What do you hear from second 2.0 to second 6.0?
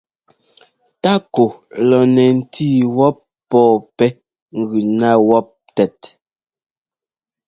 nɛ ńtí wɔ́p pɔ́ɔ pɛ́ gʉ ná wɔ́p tɛt.